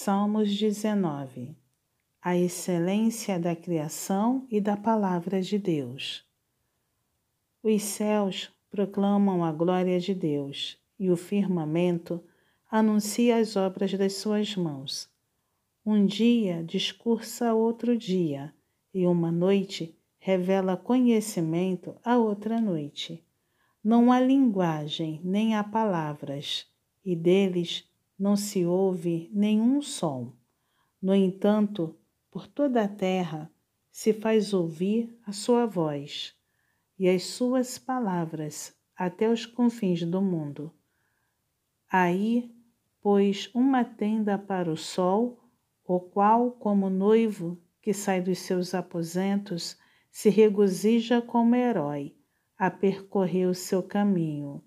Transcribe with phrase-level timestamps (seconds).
[0.00, 1.56] Salmos 19
[2.22, 6.24] A excelência da criação e da palavra de Deus.
[7.60, 12.22] Os céus proclamam a glória de Deus e o firmamento
[12.70, 15.10] anuncia as obras das suas mãos.
[15.84, 18.54] Um dia discursa outro dia,
[18.94, 23.20] e uma noite revela conhecimento a outra noite.
[23.82, 26.68] Não há linguagem nem há palavras,
[27.04, 27.87] e deles
[28.18, 30.32] não se ouve nenhum som.
[31.00, 31.96] No entanto,
[32.30, 33.50] por toda a terra
[33.90, 36.34] se faz ouvir a sua voz
[36.98, 40.72] e as suas palavras até os confins do mundo.
[41.90, 42.52] Aí
[43.00, 45.38] pôs uma tenda para o sol,
[45.84, 49.78] o qual, como noivo que sai dos seus aposentos,
[50.10, 52.16] se regozija como herói
[52.58, 54.62] a percorrer o seu caminho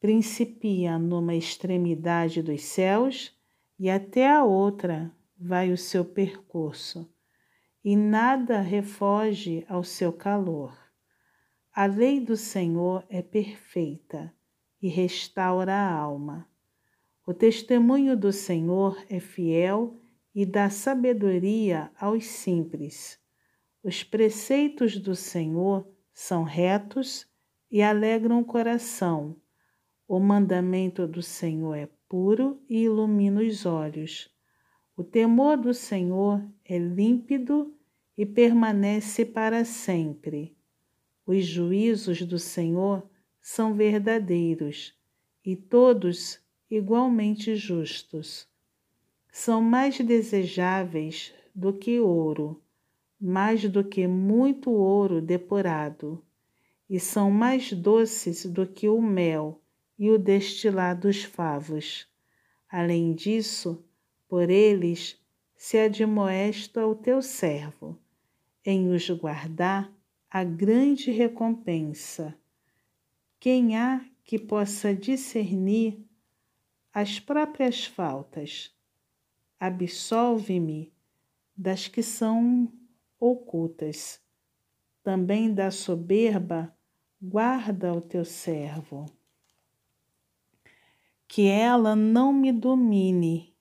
[0.00, 3.38] principia numa extremidade dos céus
[3.78, 7.10] e até a outra vai o seu percurso,
[7.84, 10.76] e nada refoge ao seu calor.
[11.72, 14.34] A lei do Senhor é perfeita
[14.82, 16.48] e restaura a alma.
[17.26, 20.00] O testemunho do Senhor é fiel
[20.34, 23.18] e dá sabedoria aos simples.
[23.82, 27.26] Os preceitos do Senhor são retos
[27.70, 29.36] e alegram o coração.
[30.12, 34.28] O mandamento do Senhor é puro e ilumina os olhos.
[34.96, 37.72] O temor do Senhor é límpido
[38.18, 40.52] e permanece para sempre.
[41.24, 43.08] Os juízos do Senhor
[43.40, 44.98] são verdadeiros
[45.46, 48.48] e todos igualmente justos.
[49.30, 52.60] São mais desejáveis do que ouro,
[53.20, 56.20] mais do que muito ouro depurado,
[56.88, 59.62] e são mais doces do que o mel
[60.00, 62.08] e o destilar dos favos.
[62.66, 63.84] Além disso,
[64.26, 65.20] por eles
[65.54, 67.98] se admoesta o teu servo,
[68.64, 69.92] em os guardar
[70.30, 72.34] a grande recompensa.
[73.38, 76.02] Quem há que possa discernir
[76.94, 78.74] as próprias faltas?
[79.58, 80.94] Absolve-me
[81.54, 82.72] das que são
[83.18, 84.18] ocultas.
[85.02, 86.74] Também da soberba,
[87.20, 89.04] guarda o teu servo
[91.30, 93.54] que ela não me domine.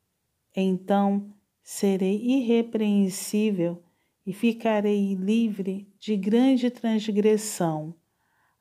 [0.55, 1.31] Então
[1.61, 3.83] serei irrepreensível
[4.25, 7.93] e ficarei livre de grande transgressão.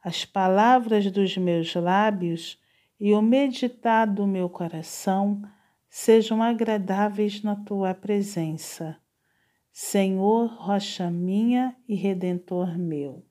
[0.05, 2.61] As palavras dos meus lábios
[3.01, 5.41] e o meditar do meu coração
[5.89, 8.95] sejam agradáveis na tua presença.
[9.73, 13.28] Senhor, rocha minha e redentor meu.